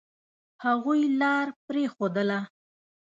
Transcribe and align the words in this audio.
هغوی 0.63 1.01
لار 1.19 1.47
پرېښودله. 1.67 2.39